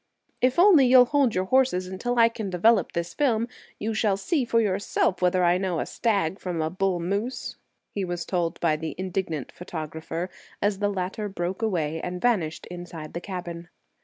[0.41, 4.45] "If only you'll hold your horses until I can develop this film, you shall see
[4.45, 7.55] for yourself whether I know a stag from a bull moose,"
[7.93, 13.13] he was told by the indignant photographer, as the latter broke away and vanished inside
[13.13, 13.69] the cabin.